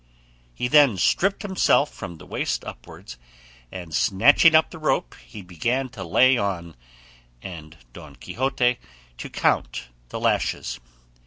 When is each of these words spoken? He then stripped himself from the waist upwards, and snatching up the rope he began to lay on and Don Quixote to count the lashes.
He 0.55 0.67
then 0.67 0.97
stripped 0.97 1.43
himself 1.43 1.93
from 1.93 2.15
the 2.17 2.25
waist 2.25 2.65
upwards, 2.65 3.19
and 3.71 3.93
snatching 3.93 4.55
up 4.55 4.71
the 4.71 4.79
rope 4.79 5.13
he 5.23 5.43
began 5.43 5.89
to 5.89 6.03
lay 6.03 6.39
on 6.39 6.75
and 7.43 7.77
Don 7.93 8.15
Quixote 8.15 8.79
to 9.19 9.29
count 9.29 9.89
the 10.09 10.19
lashes. 10.19 10.79